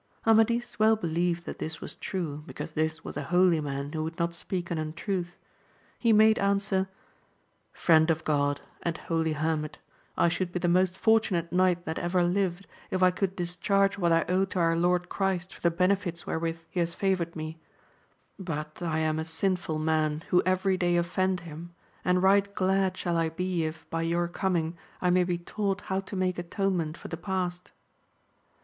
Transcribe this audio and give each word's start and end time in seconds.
Amadis 0.25 0.79
well 0.79 0.95
believed 0.95 1.45
that 1.45 1.59
this 1.59 1.79
was 1.79 1.95
true, 1.95 2.41
because 2.47 2.71
this 2.71 3.03
was 3.03 3.17
a 3.17 3.25
holy 3.29 3.61
man, 3.61 3.93
who 3.93 4.03
would 4.03 4.17
not 4.17 4.33
speak 4.33 4.71
an 4.71 4.79
untruth; 4.79 5.37
he 5.99 6.11
made 6.11 6.39
an 6.39 6.57
swer. 6.57 6.87
Friend 7.71 8.09
of 8.09 8.23
God, 8.23 8.61
and 8.81 8.97
holy 8.97 9.33
hermit, 9.33 9.77
I 10.17 10.27
should 10.27 10.51
be 10.51 10.57
the 10.57 10.67
most 10.67 10.97
fortunate 10.97 11.53
knight 11.53 11.85
that 11.85 11.99
ever 11.99 12.23
lived 12.23 12.65
if 12.89 13.03
I 13.03 13.11
could 13.11 13.35
dis 13.35 13.55
charge 13.55 13.99
what 13.99 14.11
I 14.11 14.25
owe 14.27 14.43
to 14.45 14.57
our 14.57 14.75
Lord 14.75 15.07
Christ 15.07 15.53
for 15.53 15.61
the 15.61 15.69
benefits 15.69 16.23
AMADIS 16.23 16.23
OF 16.23 16.25
GAUL 16.25 16.39
211 16.39 16.41
wherewith 16.41 16.67
he 16.71 16.79
has 16.79 16.93
favoured 16.95 17.35
me; 17.35 17.59
but 18.39 18.81
I 18.81 18.97
am 18.97 19.19
a 19.19 19.23
sinful 19.23 19.77
man, 19.77 20.23
who 20.29 20.41
every 20.47 20.77
day 20.77 20.97
offend 20.97 21.41
him, 21.41 21.75
and 22.03 22.23
right 22.23 22.51
glad 22.55 22.97
shall 22.97 23.17
I 23.17 23.29
be 23.29 23.65
if, 23.65 23.87
by 23.91 24.01
your 24.01 24.27
coming, 24.27 24.75
I 24.99 25.11
may 25.11 25.23
be 25.25 25.37
taught 25.37 25.81
how 25.81 25.99
to 25.99 26.15
make 26.15 26.39
atonement 26.39 26.97
for 26.97 27.07
the 27.07 27.17
past. 27.17 27.69